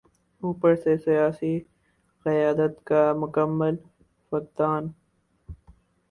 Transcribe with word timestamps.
اوپر 0.43 0.75
سے 0.75 0.95
سیاسی 0.97 1.53
قیادت 2.25 2.73
کا 2.85 3.03
مکمل 3.17 3.75
فقدان۔ 4.31 4.83